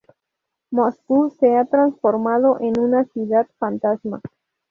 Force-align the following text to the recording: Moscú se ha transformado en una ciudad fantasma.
Moscú 0.71 1.29
se 1.39 1.55
ha 1.57 1.65
transformado 1.65 2.59
en 2.59 2.79
una 2.79 3.03
ciudad 3.05 3.45
fantasma. 3.59 4.19